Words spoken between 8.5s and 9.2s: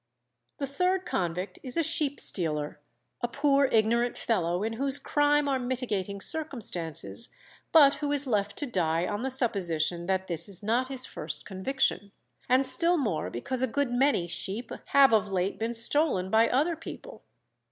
to die